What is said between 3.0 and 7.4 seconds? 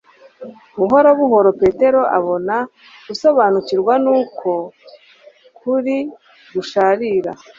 gusobanukirwa n'uko kuri gusharira.